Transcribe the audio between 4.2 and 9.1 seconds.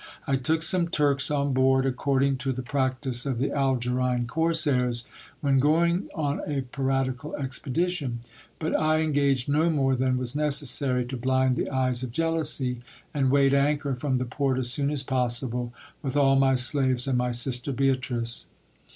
corsairs when going on a piratical expedition: but I